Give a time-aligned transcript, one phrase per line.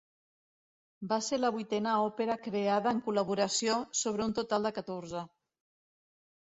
[1.11, 5.25] Va ser la vuitena òpera creada en col·laboració, sobre un total de catorze.